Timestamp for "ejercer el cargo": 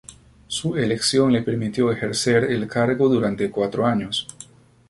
1.91-3.07